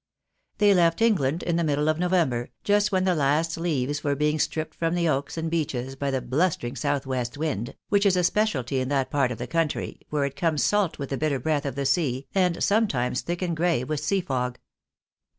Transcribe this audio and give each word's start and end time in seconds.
They 0.57 0.73
left 0.73 0.99
England 0.99 1.43
in 1.43 1.57
the 1.57 1.63
middle 1.63 1.87
of 1.87 1.99
November, 1.99 2.49
just 2.63 2.91
when 2.91 3.03
the 3.03 3.13
last 3.13 3.55
leaves 3.55 4.03
were 4.03 4.15
being 4.15 4.39
stripped 4.39 4.73
from 4.73 4.95
the 4.95 5.07
oaks 5.07 5.37
and 5.37 5.47
beeches 5.47 5.95
by 5.95 6.09
the 6.09 6.23
blustering 6.23 6.75
south 6.75 7.05
west 7.05 7.37
wind, 7.37 7.75
which 7.89 8.07
is 8.07 8.17
a 8.17 8.23
speciality 8.23 8.79
in 8.79 8.89
that 8.89 9.11
part 9.11 9.31
of 9.31 9.37
the 9.37 9.45
country, 9.45 9.99
where 10.09 10.25
it 10.25 10.35
comes 10.35 10.63
salt 10.63 10.97
with 10.97 11.11
the 11.11 11.17
bitter 11.17 11.37
breath 11.37 11.67
of 11.67 11.75
the 11.75 11.85
sea, 11.85 12.25
and 12.33 12.63
sometimes 12.63 13.21
thick 13.21 13.43
and 13.43 13.55
gray 13.55 13.83
with 13.83 13.99
sea 13.99 14.21
fog. 14.21 14.57